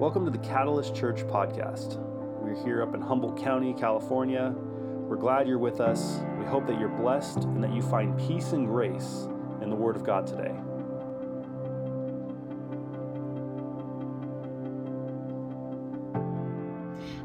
[0.00, 1.98] Welcome to the Catalyst Church podcast.
[2.40, 4.54] We're here up in Humboldt County, California.
[4.56, 6.22] We're glad you're with us.
[6.38, 9.28] We hope that you're blessed and that you find peace and grace
[9.60, 10.54] in the Word of God today.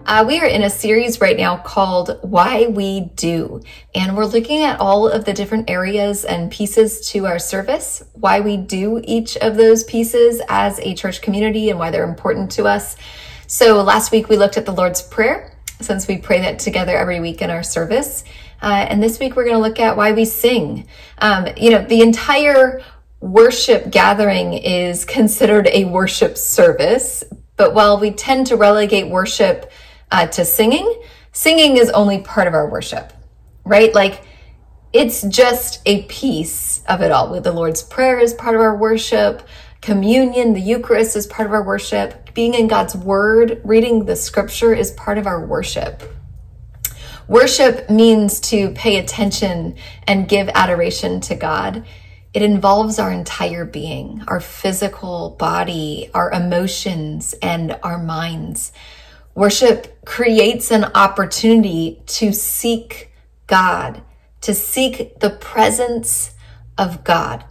[0.08, 3.64] Uh, we are in a series right now called Why We Do,
[3.96, 8.40] and we're looking at all of the different areas and pieces to our service, why
[8.40, 12.66] we do each of those pieces as a church community and why they're important to
[12.66, 12.98] us.
[13.48, 17.20] So last week we looked at the Lord's Prayer, since we pray that together every
[17.20, 18.24] week in our service.
[18.62, 20.86] Uh, and this week we're going to look at why we sing.
[21.18, 22.84] Um, you know, the entire
[23.22, 27.24] worship gathering is considered a worship service,
[27.58, 29.72] but while we tend to relegate worship
[30.12, 31.02] uh, to singing,
[31.32, 33.14] singing is only part of our worship,
[33.64, 33.94] right?
[33.94, 34.24] Like
[34.94, 37.40] it's just a piece of it all.
[37.42, 39.48] The Lord's Prayer is part of our worship,
[39.82, 44.74] communion, the Eucharist is part of our worship, being in God's Word, reading the Scripture
[44.74, 46.02] is part of our worship.
[47.28, 49.76] Worship means to pay attention
[50.08, 51.86] and give adoration to God.
[52.34, 58.72] It involves our entire being, our physical body, our emotions, and our minds.
[59.36, 63.12] Worship creates an opportunity to seek
[63.48, 64.02] God,
[64.40, 66.32] to seek the presence
[66.78, 67.44] of God.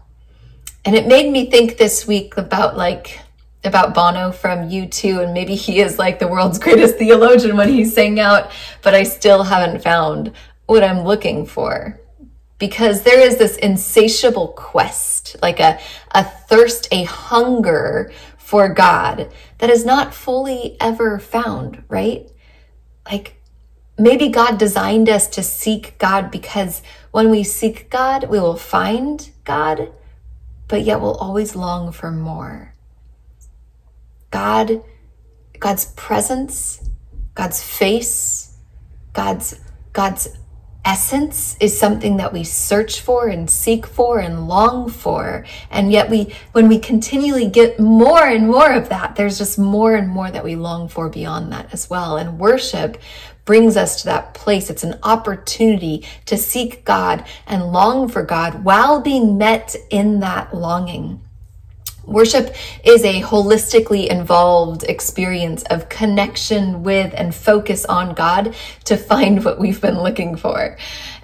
[0.87, 3.21] And it made me think this week about like,
[3.65, 7.95] about Bono from U2, and maybe he is like the world's greatest theologian when he's
[7.95, 10.33] saying out, but I still haven't found
[10.65, 12.01] what I'm looking for.
[12.59, 15.79] Because there is this insatiable quest, like a,
[16.13, 18.11] a thirst, a hunger
[18.55, 22.31] for God that is not fully ever found, right?
[23.05, 23.35] Like
[23.99, 29.29] maybe God designed us to seek God because when we seek God, we will find
[29.43, 29.91] God,
[30.69, 32.73] but yet we'll always long for more.
[34.31, 34.85] God,
[35.59, 36.81] God's presence,
[37.35, 38.57] God's face,
[39.15, 39.59] God's
[39.93, 40.29] God's
[40.85, 45.47] essence is something that we search for and seek for and long for.
[45.71, 49.95] And yet we, when we continually get more and more of that, there's just more
[49.95, 52.17] and more that we long for beyond that as well.
[52.17, 52.99] And worship
[53.45, 54.71] brings us to that place.
[54.71, 60.55] It's an opportunity to seek God and long for God while being met in that
[60.55, 61.24] longing.
[62.07, 62.55] Worship
[62.85, 68.55] is a holistically involved experience of connection with and focus on God
[68.85, 70.77] to find what we've been looking for.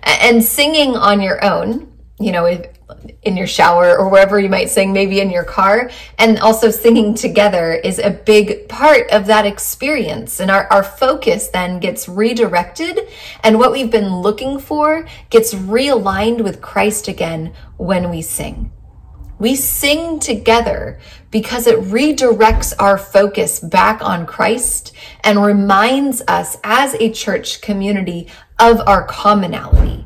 [0.02, 2.46] And singing on your own, you know,
[3.22, 7.14] in your shower or wherever you might sing, maybe in your car, and also singing
[7.14, 10.40] together is a big part of that experience.
[10.40, 13.08] And our, our focus then gets redirected,
[13.42, 18.72] and what we've been looking for gets realigned with Christ again when we sing.
[19.40, 24.92] We sing together because it redirects our focus back on Christ
[25.24, 30.04] and reminds us as a church community of our commonality.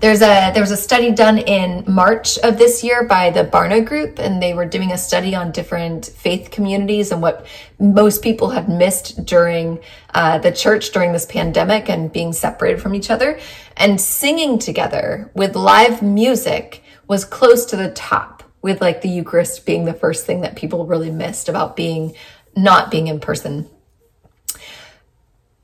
[0.00, 3.84] There's a there was a study done in March of this year by the Barna
[3.84, 7.46] Group, and they were doing a study on different faith communities and what
[7.78, 9.78] most people have missed during
[10.14, 13.38] uh, the church during this pandemic and being separated from each other.
[13.76, 19.66] And singing together with live music was close to the top with like the Eucharist
[19.66, 22.14] being the first thing that people really missed about being
[22.54, 23.68] not being in person.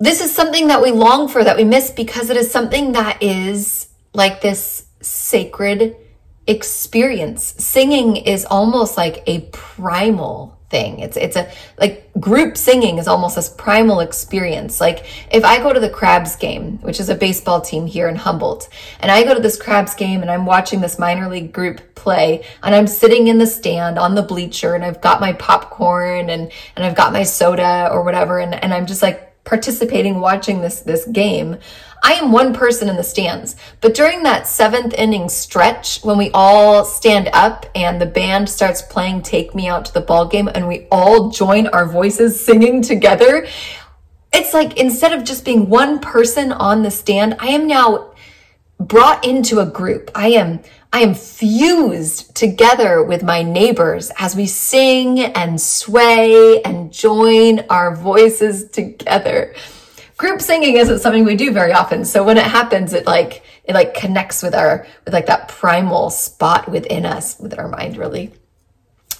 [0.00, 3.22] This is something that we long for, that we miss because it is something that
[3.22, 5.94] is like this sacred
[6.48, 7.54] experience.
[7.58, 10.98] Singing is almost like a primal thing.
[10.98, 14.80] It's it's a like group singing is almost this primal experience.
[14.80, 18.16] Like if I go to the Crabs game, which is a baseball team here in
[18.16, 18.68] Humboldt,
[19.00, 22.44] and I go to this Crabs game and I'm watching this minor league group play
[22.62, 26.50] and I'm sitting in the stand on the bleacher and I've got my popcorn and
[26.74, 30.80] and I've got my soda or whatever and and I'm just like participating watching this
[30.80, 31.58] this game
[32.06, 33.56] I am one person in the stands.
[33.80, 38.80] But during that seventh inning stretch, when we all stand up and the band starts
[38.80, 42.80] playing Take Me Out to the Ball Game and we all join our voices singing
[42.80, 43.48] together,
[44.32, 48.14] it's like instead of just being one person on the stand, I am now
[48.78, 50.12] brought into a group.
[50.14, 50.60] I am
[50.92, 57.96] I am fused together with my neighbors as we sing and sway and join our
[57.96, 59.56] voices together
[60.16, 62.04] group singing isn't something we do very often.
[62.04, 66.10] So when it happens, it like, it like connects with our, with like that primal
[66.10, 68.32] spot within us, within our mind, really.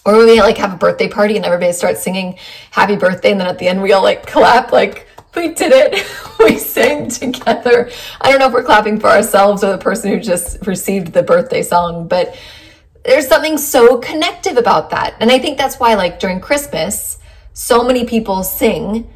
[0.05, 2.39] Or when we like have a birthday party and everybody starts singing
[2.71, 3.33] happy birthday.
[3.33, 6.07] And then at the end, we all like clap, like, we did it.
[6.39, 7.91] we sang together.
[8.21, 11.23] I don't know if we're clapping for ourselves or the person who just received the
[11.23, 12.37] birthday song, but
[13.05, 15.15] there's something so connective about that.
[15.21, 17.19] And I think that's why, like, during Christmas,
[17.53, 19.09] so many people sing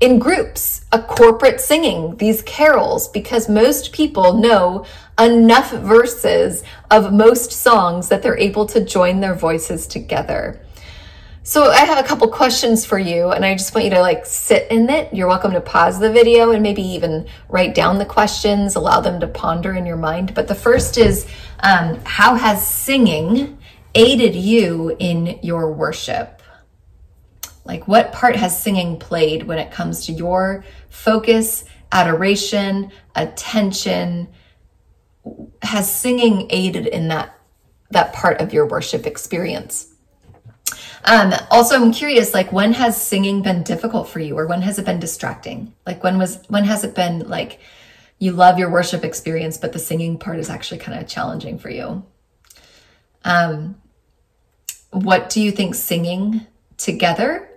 [0.00, 4.86] in groups, a corporate singing, these carols, because most people know
[5.18, 10.58] enough verses of most songs that they're able to join their voices together.
[11.42, 14.24] So I have a couple questions for you and I just want you to like
[14.24, 15.12] sit in it.
[15.12, 19.20] You're welcome to pause the video and maybe even write down the questions, allow them
[19.20, 20.34] to ponder in your mind.
[20.34, 21.26] But the first is,
[21.60, 23.58] um, how has singing
[23.94, 26.39] aided you in your worship?
[27.64, 34.28] Like what part has singing played when it comes to your focus, adoration, attention?
[35.62, 37.38] Has singing aided in that,
[37.90, 39.90] that part of your worship experience?
[41.04, 44.78] Um, also, I'm curious, like, when has singing been difficult for you, or when has
[44.78, 45.74] it been distracting?
[45.86, 47.58] Like, when was when has it been like
[48.18, 51.70] you love your worship experience, but the singing part is actually kind of challenging for
[51.70, 52.04] you?
[53.24, 53.80] Um,
[54.90, 56.46] what do you think singing
[56.76, 57.49] together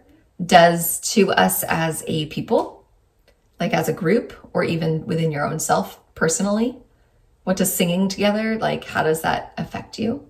[0.43, 2.85] does to us as a people,
[3.59, 6.77] like as a group, or even within your own self personally?
[7.43, 8.85] What does singing together like?
[8.85, 10.27] How does that affect you?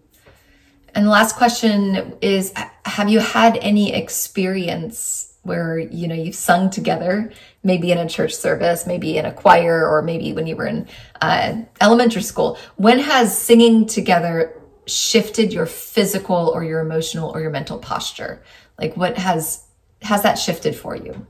[0.95, 2.53] And the last question is
[2.85, 7.31] Have you had any experience where, you know, you've sung together,
[7.63, 10.87] maybe in a church service, maybe in a choir, or maybe when you were in
[11.21, 12.57] uh, elementary school?
[12.77, 18.41] When has singing together shifted your physical or your emotional or your mental posture?
[18.79, 19.65] Like, what has
[20.03, 21.25] has that shifted for you?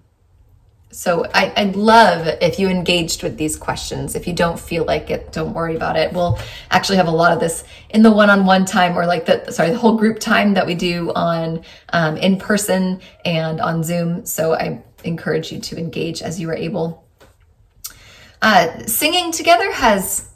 [0.92, 4.16] So I, I'd love if you engaged with these questions.
[4.16, 6.14] If you don't feel like it, don't worry about it.
[6.14, 6.38] We'll
[6.70, 9.78] actually have a lot of this in the one-on-one time or like the, sorry, the
[9.78, 14.25] whole group time that we do on um, in person and on Zoom.
[14.28, 17.04] So I encourage you to engage as you are able.
[18.40, 20.30] Uh, singing together has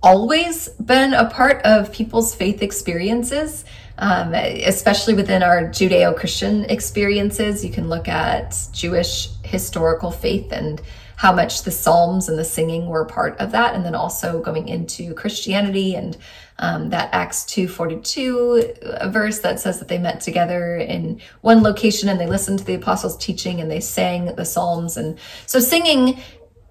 [0.00, 3.64] always been a part of people's faith experiences
[3.98, 7.64] um, especially within our Judeo Christian experiences.
[7.64, 10.80] You can look at Jewish historical faith and
[11.16, 13.74] how much the Psalms and the singing were part of that.
[13.74, 16.16] And then also going into Christianity and
[16.58, 22.20] um, that Acts 2.42 verse that says that they met together in one location and
[22.20, 24.96] they listened to the apostles' teaching and they sang the Psalms.
[24.96, 26.20] And so singing,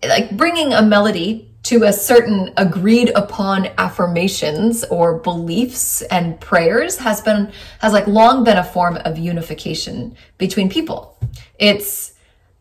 [0.03, 7.21] like bringing a melody to a certain agreed upon affirmations or beliefs and prayers has
[7.21, 11.17] been has like long been a form of unification between people.
[11.57, 12.13] It's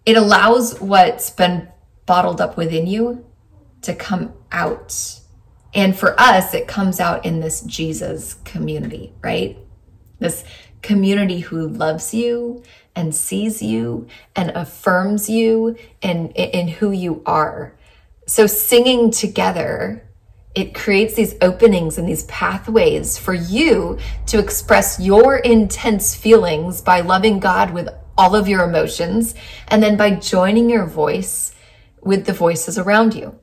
[0.07, 1.69] it allows what's been
[2.07, 3.25] bottled up within you
[3.83, 5.19] to come out.
[5.75, 9.59] And for us it comes out in this jesus community right?
[10.21, 10.45] This
[10.81, 12.63] community who loves you
[12.95, 14.07] and sees you
[14.37, 17.75] and affirms you in in who you are
[18.27, 20.09] so singing together,
[20.55, 27.01] it creates these openings and these pathways for you to express your intense feelings by
[27.01, 27.89] loving God with
[28.19, 29.35] all of your emotions
[29.69, 31.55] and then by joining your voice
[32.03, 33.39] with the voices around you.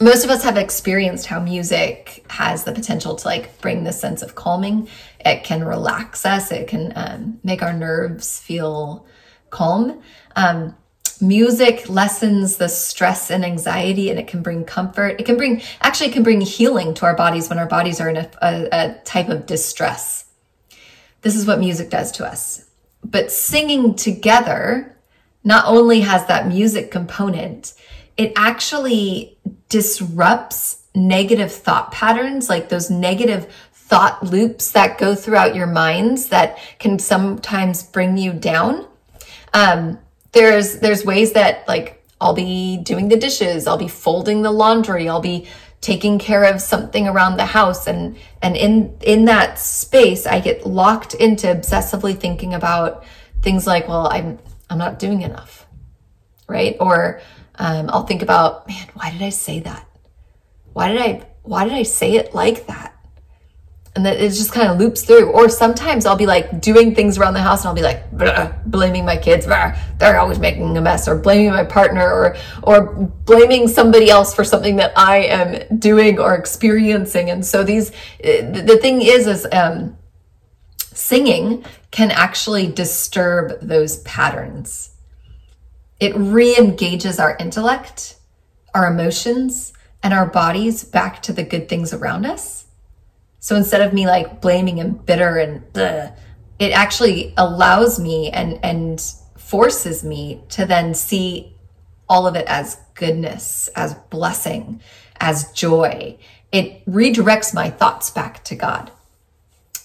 [0.00, 4.22] Most of us have experienced how music has the potential to like bring this sense
[4.22, 4.88] of calming.
[5.20, 6.50] It can relax us.
[6.50, 9.06] It can um, make our nerves feel
[9.50, 10.00] calm.
[10.36, 10.74] Um,
[11.20, 15.20] music lessens the stress and anxiety and it can bring comfort.
[15.20, 18.08] It can bring actually it can bring healing to our bodies when our bodies are
[18.08, 20.26] in a, a, a type of distress.
[21.22, 22.64] This is what music does to us.
[23.04, 24.96] But singing together
[25.44, 27.74] not only has that music component
[28.16, 29.38] it actually
[29.70, 36.58] disrupts negative thought patterns like those negative thought loops that go throughout your minds that
[36.78, 38.86] can sometimes bring you down.
[39.54, 39.98] Um,
[40.32, 45.08] there's there's ways that like I'll be doing the dishes, I'll be folding the laundry,
[45.08, 45.48] I'll be
[45.80, 50.66] taking care of something around the house and and in in that space I get
[50.66, 53.04] locked into obsessively thinking about
[53.42, 55.66] things like, well, I'm I'm not doing enough.
[56.46, 56.76] Right?
[56.80, 57.20] Or
[57.56, 59.86] um, I'll think about, man, why did I say that?
[60.72, 62.94] Why did I why did I say it like that?
[63.96, 65.30] And then it just kind of loops through.
[65.30, 69.04] Or sometimes I'll be like doing things around the house and I'll be like blaming
[69.04, 72.94] my kids, they're always making a mess, or blaming my partner, or or
[73.24, 77.30] blaming somebody else for something that I am doing or experiencing.
[77.30, 79.96] And so these, the thing is, is um,
[80.78, 84.94] singing can actually disturb those patterns.
[85.98, 88.16] It re-engages our intellect,
[88.72, 92.59] our emotions, and our bodies back to the good things around us
[93.40, 95.64] so instead of me like blaming and bitter and
[96.58, 99.02] it actually allows me and and
[99.36, 101.56] forces me to then see
[102.08, 104.80] all of it as goodness, as blessing,
[105.20, 106.18] as joy.
[106.52, 108.90] It redirects my thoughts back to God.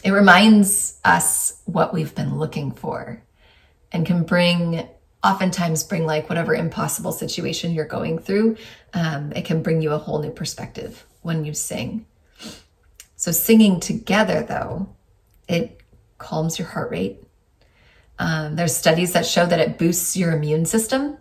[0.03, 3.23] It reminds us what we've been looking for.
[3.91, 4.87] and can bring
[5.23, 8.57] oftentimes bring like whatever impossible situation you're going through
[8.93, 12.05] um, it can bring you a whole new perspective when you sing
[13.15, 14.89] so singing together though
[15.47, 15.81] it
[16.17, 17.21] calms your heart rate.
[18.17, 21.17] Um, there's studies that show that it boosts your immune system.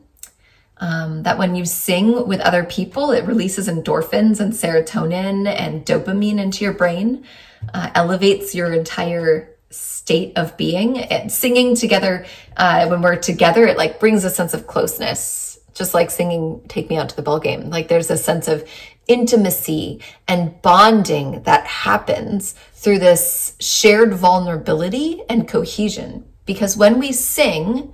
[0.78, 6.40] Um, that when you sing with other people it releases endorphins and serotonin and dopamine
[6.40, 7.24] into your brain
[7.72, 10.98] uh, elevates your entire state of being.
[10.98, 15.92] And singing together uh, when we're together it like brings a sense of closeness just
[15.92, 18.68] like singing take me out to the ball game like there's a sense of
[19.06, 27.92] intimacy and bonding that happens through this shared vulnerability and cohesion because when we sing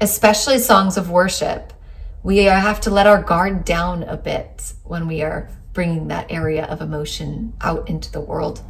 [0.00, 1.72] especially songs of worship
[2.22, 6.64] we have to let our guard down a bit when we are bringing that area
[6.66, 8.62] of emotion out into the world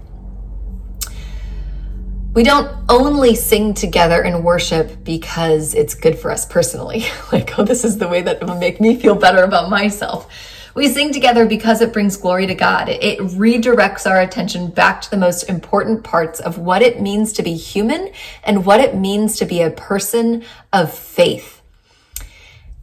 [2.36, 7.06] we don't only sing together in worship because it's good for us personally.
[7.32, 10.30] like, oh, this is the way that will make me feel better about myself.
[10.76, 12.90] We sing together because it brings glory to God.
[12.90, 17.42] It redirects our attention back to the most important parts of what it means to
[17.42, 18.12] be human
[18.44, 21.62] and what it means to be a person of faith.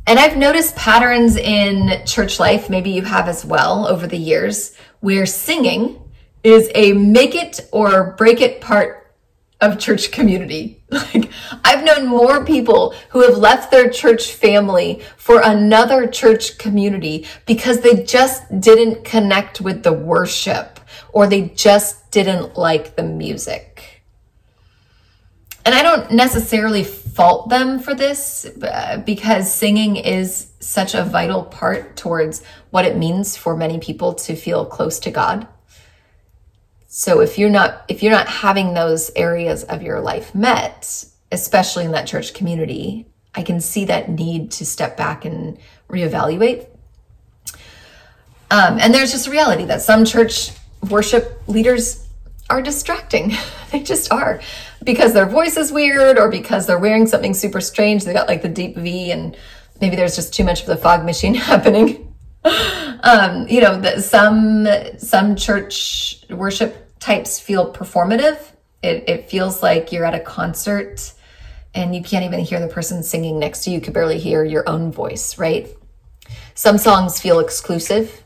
[0.08, 4.76] And I've noticed patterns in church life, maybe you have as well over the years,
[5.02, 6.02] where singing
[6.44, 9.03] is a make it or break it part
[9.64, 10.80] of church community.
[10.94, 11.32] Like,
[11.66, 17.82] I've known more people who have left their church family for another church community because
[17.82, 20.80] they just didn't connect with the worship
[21.12, 24.04] or they just didn't like the music.
[25.66, 28.46] And I don't necessarily fault them for this
[29.06, 34.36] because singing is such a vital part towards what it means for many people to
[34.36, 35.48] feel close to God.
[36.96, 41.86] So if you're not if you're not having those areas of your life met, especially
[41.86, 45.58] in that church community, I can see that need to step back and
[45.90, 46.68] reevaluate.
[48.52, 50.52] Um, and there's just a reality that some church
[50.88, 52.08] worship leaders
[52.52, 53.34] are distracting.
[53.72, 54.40] they just are
[54.84, 58.04] because their voice is weird or because they're wearing something super strange.
[58.04, 59.36] They got like the deep V and
[59.82, 62.14] maybe there's just too much of the fog machine happening.
[63.02, 64.68] um, you know, the, some
[65.00, 68.40] some church worship types feel performative.
[68.82, 71.14] It, it feels like you're at a concert
[71.74, 73.76] and you can't even hear the person singing next to you.
[73.76, 75.68] You could barely hear your own voice, right?
[76.56, 78.24] Some songs feel exclusive.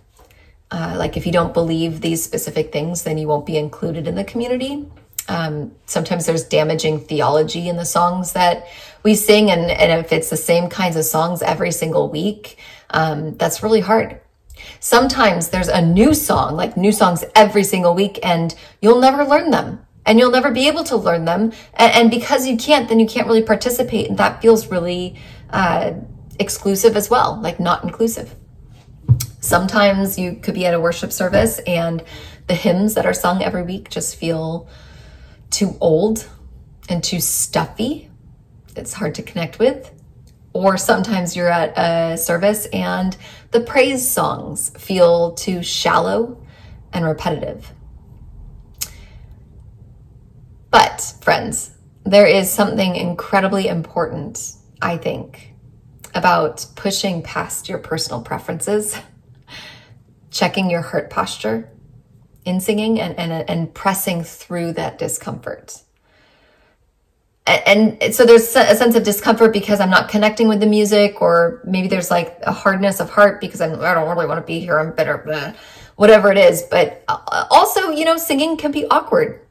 [0.69, 4.15] Uh, like if you don't believe these specific things, then you won't be included in
[4.15, 4.85] the community.
[5.27, 8.67] Um, sometimes there's damaging theology in the songs that
[9.03, 12.57] we sing, and, and if it's the same kinds of songs every single week,
[12.91, 14.21] um, that's really hard.
[14.79, 19.51] Sometimes there's a new song, like new songs every single week, and you'll never learn
[19.51, 21.51] them and you'll never be able to learn them.
[21.73, 24.07] And, because you can't, then you can't really participate.
[24.07, 25.93] And that feels really uh,
[26.39, 28.33] exclusive as well, like not inclusive.
[29.41, 32.03] Sometimes you could be at a worship service and
[32.47, 34.69] the hymns that are sung every week just feel
[35.49, 36.27] too old
[36.89, 38.09] and too stuffy.
[38.75, 39.91] It's hard to connect with.
[40.57, 43.15] Or sometimes you're at a service and
[43.51, 46.43] the praise songs feel too shallow
[46.91, 47.71] and repetitive.
[50.71, 55.53] But, friends, there is something incredibly important, I think,
[56.15, 58.97] about pushing past your personal preferences,
[60.31, 61.69] checking your heart posture
[62.45, 65.83] in singing, and, and, and pressing through that discomfort
[67.47, 71.61] and so there's a sense of discomfort because I'm not connecting with the music, or
[71.63, 74.59] maybe there's like a hardness of heart because I'm, I don't really want to be
[74.59, 74.77] here.
[74.77, 75.53] I'm bitter, blah,
[75.95, 76.63] whatever it is.
[76.63, 79.41] But uh, also, you know, singing can be awkward.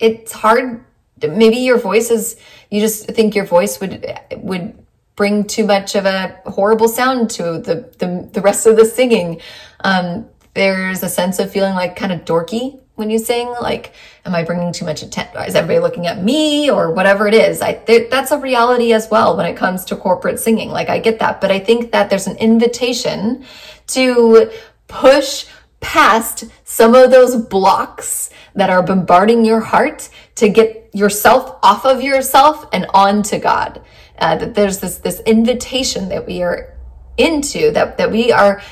[0.00, 0.84] It's hard.
[1.22, 2.36] Maybe your voice is,
[2.70, 4.04] you just think your voice would,
[4.38, 4.76] would
[5.14, 9.40] bring too much of a horrible sound to the, the, the rest of the singing.
[9.80, 13.92] Um, there's a sense of feeling like kind of dorky when you sing like
[14.24, 17.62] am i bringing too much attention is everybody looking at me or whatever it is?
[17.62, 20.70] I th- that's a reality as well when it comes to corporate singing.
[20.70, 21.40] Like i get that.
[21.40, 23.44] But i think that there's an invitation
[23.88, 24.50] to
[24.88, 25.46] push
[25.80, 32.02] past some of those blocks that are bombarding your heart to get yourself off of
[32.02, 33.82] yourself and onto god.
[34.18, 36.74] Uh, that there's this this invitation that we are
[37.18, 38.62] into that that we are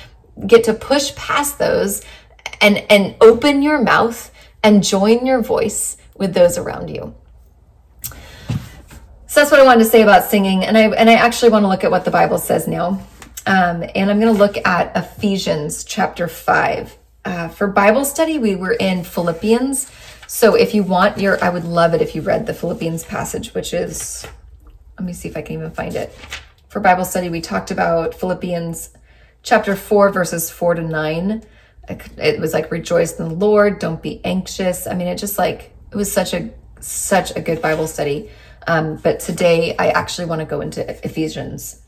[0.46, 2.02] get to push past those
[2.60, 4.30] and, and open your mouth
[4.62, 7.14] and join your voice with those around you.
[9.26, 10.64] So that's what I wanted to say about singing.
[10.64, 13.00] And I, and I actually want to look at what the Bible says now.
[13.46, 16.96] Um, and I'm going to look at Ephesians chapter 5.
[17.24, 19.90] Uh, for Bible study, we were in Philippians.
[20.26, 23.52] So if you want your, I would love it if you read the Philippians passage,
[23.54, 24.26] which is
[24.98, 26.12] let me see if I can even find it.
[26.68, 28.90] For Bible study, we talked about Philippians
[29.42, 31.42] chapter 4, verses 4 to 9.
[31.88, 34.86] It was like, rejoice in the Lord, don't be anxious.
[34.86, 36.50] I mean, it just like, it was such a,
[36.80, 38.30] such a good Bible study.
[38.66, 41.80] Um, but today I actually want to go into Ephesians.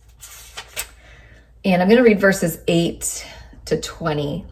[1.64, 3.26] And I'm going to read verses 8
[3.66, 4.44] to 20.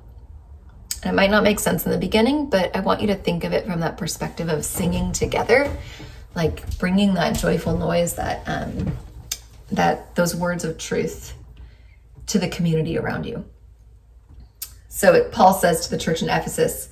[1.02, 3.44] And it might not make sense in the beginning, but I want you to think
[3.44, 5.70] of it from that perspective of singing together,
[6.34, 8.96] like bringing that joyful noise, that um,
[9.70, 11.34] that those words of truth
[12.26, 13.44] to the community around you.
[14.96, 16.90] So it, Paul says to the church in Ephesus,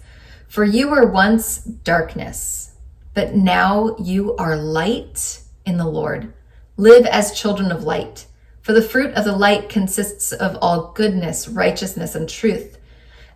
[0.49, 2.73] "For you were once darkness,
[3.15, 6.33] but now you are light in the Lord.
[6.77, 8.27] Live as children of light."
[8.61, 12.77] For the fruit of the light consists of all goodness, righteousness, and truth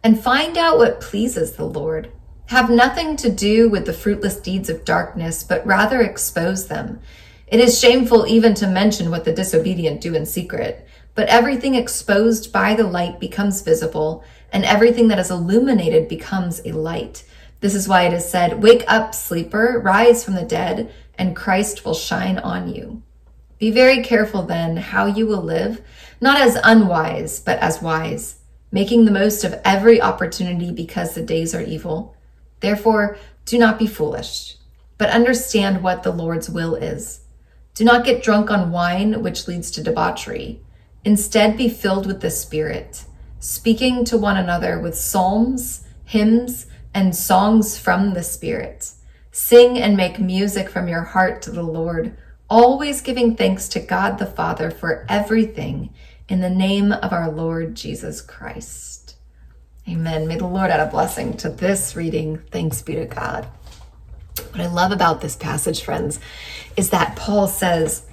[0.02, 2.08] and find out what pleases the Lord.
[2.46, 6.98] Have nothing to do with the fruitless deeds of darkness, but rather expose them.
[7.46, 12.52] It is shameful even to mention what the disobedient do in secret, but everything exposed
[12.52, 14.24] by the light becomes visible,
[14.56, 17.24] and everything that is illuminated becomes a light.
[17.60, 21.84] This is why it is said, Wake up, sleeper, rise from the dead, and Christ
[21.84, 23.02] will shine on you.
[23.58, 25.82] Be very careful then how you will live,
[26.22, 28.36] not as unwise, but as wise
[28.72, 32.16] making the most of every opportunity because the days are evil.
[32.60, 34.56] Therefore, do not be foolish,
[34.96, 37.20] but understand what the Lord's will is.
[37.74, 40.60] Do not get drunk on wine, which leads to debauchery.
[41.04, 43.04] Instead, be filled with the Spirit,
[43.46, 48.90] speaking to one another with psalms, hymns, and songs from the Spirit.
[49.30, 52.16] Sing and make music from your heart to the Lord,
[52.50, 55.94] always giving thanks to God the Father for everything
[56.28, 59.14] in the name of our Lord Jesus Christ.
[59.88, 60.26] Amen.
[60.26, 62.38] May the Lord add a blessing to this reading.
[62.50, 63.46] Thanks be to God.
[64.50, 66.18] What I love about this passage, friends,
[66.76, 68.06] is that Paul says,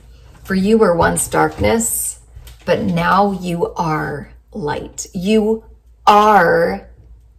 [0.44, 2.20] For you were once darkness,
[2.66, 5.08] but now you are light.
[5.14, 5.66] You
[6.06, 6.90] are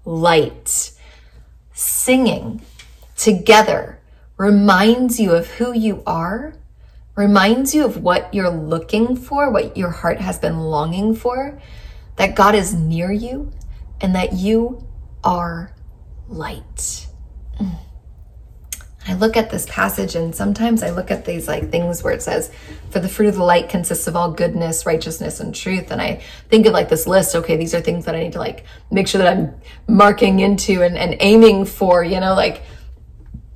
[0.04, 0.92] light.
[1.72, 2.62] Singing
[3.16, 4.00] together
[4.36, 6.54] reminds you of who you are
[7.16, 11.60] reminds you of what you're looking for, what your heart has been longing for,
[12.16, 13.52] that God is near you
[14.00, 14.86] and that you
[15.22, 15.72] are
[16.28, 17.06] light.
[17.60, 17.78] Mm.
[19.06, 22.22] I look at this passage and sometimes I look at these like things where it
[22.22, 22.50] says,
[22.90, 25.90] for the fruit of the light consists of all goodness, righteousness, and truth.
[25.90, 27.34] And I think of like this list.
[27.34, 29.54] Okay, these are things that I need to like make sure that I'm
[29.86, 32.62] marking into and, and aiming for, you know, like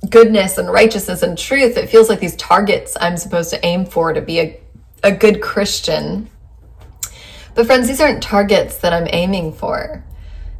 [0.07, 4.13] goodness and righteousness and truth, it feels like these targets I'm supposed to aim for
[4.13, 4.59] to be a,
[5.03, 6.29] a good Christian.
[7.55, 10.03] But, friends, these aren't targets that I'm aiming for.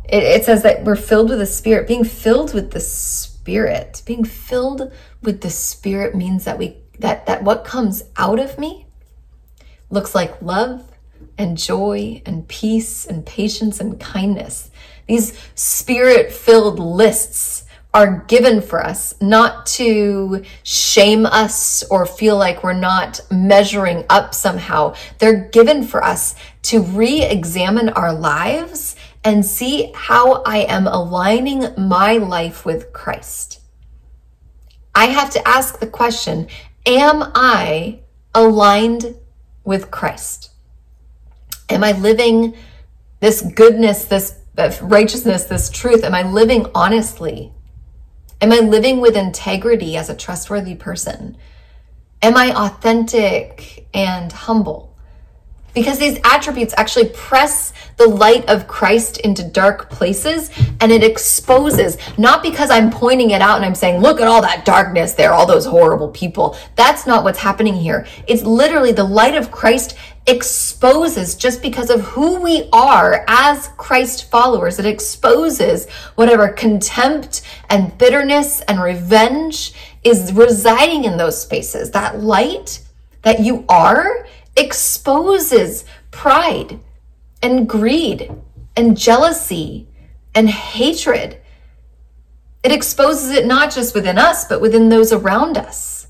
[0.06, 1.88] It, it says that we're filled with the Spirit.
[1.88, 3.29] Being filled with the Spirit,
[4.06, 8.86] being filled with the Spirit means that we that that what comes out of me
[9.90, 10.90] looks like love
[11.38, 14.70] and joy and peace and patience and kindness.
[15.08, 22.64] These spirit filled lists are given for us, not to shame us or feel like
[22.64, 24.94] we're not measuring up somehow.
[25.18, 31.66] They're given for us to re examine our lives and see how I am aligning
[31.78, 33.60] my life with Christ.
[34.96, 36.48] I have to ask the question
[36.86, 38.00] Am I
[38.34, 39.16] aligned
[39.64, 40.52] with Christ?
[41.70, 42.56] Am I living
[43.20, 44.36] this goodness, this
[44.82, 46.04] righteousness, this truth?
[46.04, 47.54] Am I living honestly?
[48.42, 51.38] Am I living with integrity as a trustworthy person?
[52.22, 54.89] Am I authentic and humble?
[55.80, 61.98] Because these attributes actually press the light of Christ into dark places and it exposes,
[62.18, 65.32] not because I'm pointing it out and I'm saying, look at all that darkness there,
[65.32, 66.58] all those horrible people.
[66.76, 68.06] That's not what's happening here.
[68.28, 69.96] It's literally the light of Christ
[70.28, 74.80] exposes just because of who we are as Christ followers.
[74.80, 79.72] It exposes whatever contempt and bitterness and revenge
[80.04, 81.92] is residing in those spaces.
[81.92, 82.82] That light
[83.22, 84.26] that you are
[84.60, 86.80] exposes pride
[87.42, 88.32] and greed
[88.76, 89.88] and jealousy
[90.36, 91.40] and hatred.
[92.64, 96.08] It exposes it not just within us, but within those around us.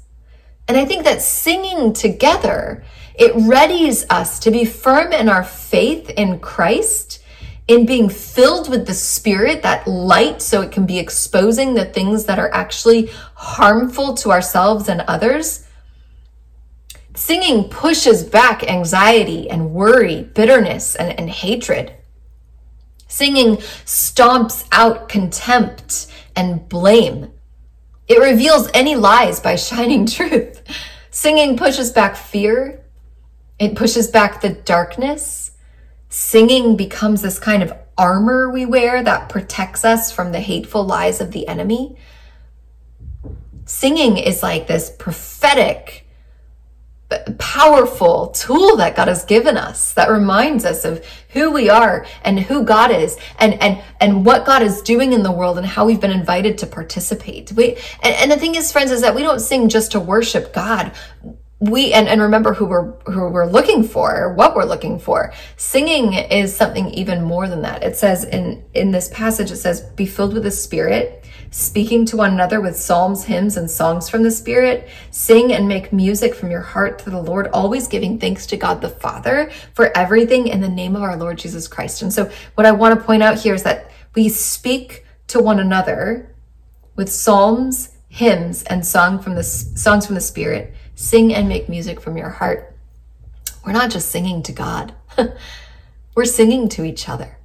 [0.67, 2.83] And I think that singing together
[3.19, 7.21] it readies us to be firm in our faith in Christ,
[7.67, 12.23] in being filled with the Spirit, that light, so it can be exposing the things
[12.25, 15.65] that are actually harmful to ourselves and others.
[17.19, 21.93] Singing pushes back anxiety and worry, bitterness, and, and hatred.
[23.09, 27.29] Singing stomps out contempt and blame.
[28.07, 30.63] It reveals any lies by shining truth.
[31.11, 32.85] Singing pushes back fear,
[33.59, 35.51] it pushes back the darkness.
[36.07, 41.19] Singing becomes this kind of armor we wear that protects us from the hateful lies
[41.19, 41.97] of the enemy.
[43.65, 46.05] Singing is like this prophetic,
[47.59, 52.39] powerful tool that God has given us that reminds us of who we are and
[52.39, 55.85] who God is and, and, and what God is doing in the world and how
[55.85, 57.51] we've been invited to participate.
[57.51, 60.53] We, and, and the thing is, friends, is that we don't sing just to worship
[60.53, 60.93] God.
[61.59, 65.33] We and, and remember who we're who we're looking for what we're looking for.
[65.57, 67.83] Singing is something even more than that.
[67.83, 71.18] It says in in this passage it says be filled with the spirit
[71.51, 75.91] speaking to one another with psalms hymns and songs from the spirit sing and make
[75.91, 79.95] music from your heart to the lord always giving thanks to god the father for
[79.97, 83.05] everything in the name of our lord jesus christ and so what i want to
[83.05, 86.35] point out here is that we speak to one another
[86.95, 92.01] with psalms hymns and song from the songs from the spirit Sing and make music
[92.01, 92.75] from your heart.
[93.65, 94.93] We're not just singing to God,
[96.13, 97.38] we're singing to each other.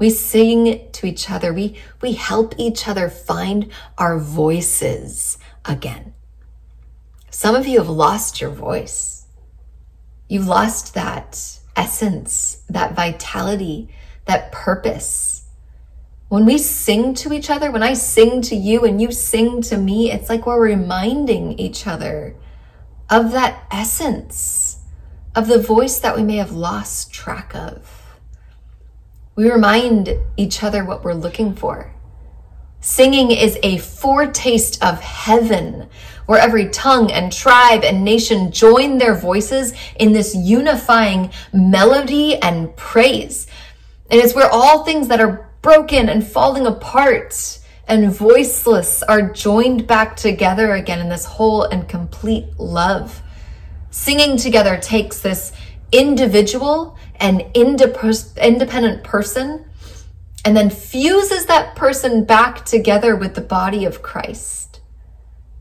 [0.00, 1.52] We sing to each other.
[1.52, 6.14] We, we help each other find our voices again.
[7.30, 9.26] Some of you have lost your voice.
[10.26, 13.88] You've lost that essence, that vitality,
[14.24, 15.40] that purpose
[16.30, 19.76] when we sing to each other, when I sing to you and you sing to
[19.76, 22.36] me, it's like we're reminding each other
[23.10, 24.78] of that essence
[25.34, 27.99] of the voice that we may have lost track of.
[29.40, 31.90] We remind each other what we're looking for.
[32.80, 35.88] Singing is a foretaste of heaven,
[36.26, 42.76] where every tongue and tribe and nation join their voices in this unifying melody and
[42.76, 43.46] praise.
[44.10, 49.86] And it's where all things that are broken and falling apart and voiceless are joined
[49.86, 53.22] back together again in this whole and complete love.
[53.90, 55.52] Singing together takes this
[55.92, 59.64] individual and independent person
[60.44, 64.80] and then fuses that person back together with the body of Christ.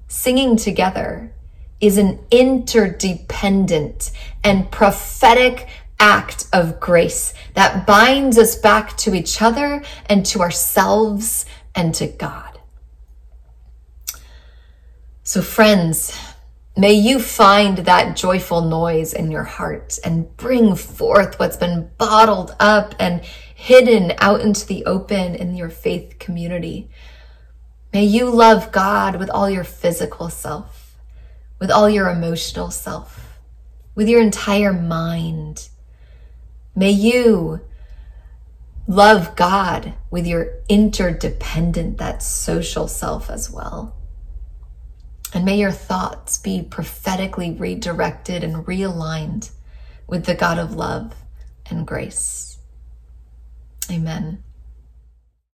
[0.07, 1.33] Singing together
[1.81, 4.11] is an interdependent
[4.43, 5.67] and prophetic
[5.99, 11.45] act of grace that binds us back to each other and to ourselves
[11.75, 12.59] and to God.
[15.23, 16.17] So, friends,
[16.79, 22.55] may you find that joyful noise in your heart and bring forth what's been bottled
[22.59, 23.23] up and
[23.55, 26.89] hidden out into the open in your faith community.
[27.93, 30.97] May you love God with all your physical self,
[31.59, 33.39] with all your emotional self,
[33.95, 35.69] with your entire mind
[36.79, 37.59] May you
[38.87, 43.98] love God with your interdependent, that social self as well.
[45.33, 49.51] And may your thoughts be prophetically redirected and realigned
[50.07, 51.13] with the God of love
[51.69, 52.57] and grace.
[53.91, 54.43] Amen.